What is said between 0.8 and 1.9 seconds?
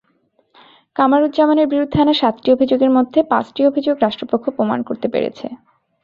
কামারুজ্জামানের